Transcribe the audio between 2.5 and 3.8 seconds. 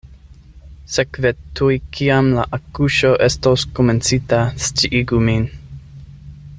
akuŝo estos